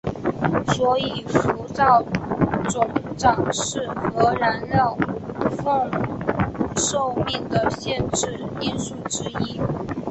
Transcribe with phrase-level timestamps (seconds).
[0.73, 2.01] 所以辐照
[2.67, 4.97] 肿胀是核燃料
[5.63, 5.91] 棒
[6.75, 9.61] 寿命的限制因素之一。